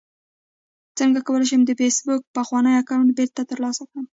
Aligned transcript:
څنګه 0.97 1.19
کولی 1.27 1.45
شم 1.49 1.61
د 1.65 1.71
فېسبوک 1.79 2.21
پخوانی 2.37 2.73
اکاونټ 2.81 3.09
بیرته 3.17 3.41
ترلاسه 3.51 3.83
کړم 3.89 4.05